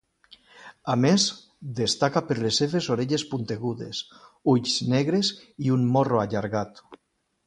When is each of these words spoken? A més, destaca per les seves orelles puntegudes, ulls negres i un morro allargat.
A 0.91 0.93
més, 1.01 1.25
destaca 1.79 2.23
per 2.29 2.37
les 2.39 2.57
seves 2.61 2.87
orelles 2.95 3.25
puntegudes, 3.33 3.99
ulls 4.55 4.79
negres 4.95 5.29
i 5.67 5.71
un 5.77 5.85
morro 5.99 6.23
allargat. 6.23 6.83